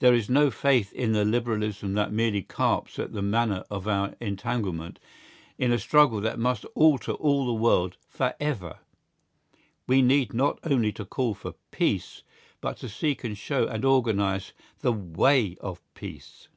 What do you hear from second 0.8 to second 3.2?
in the Liberalism that merely carps at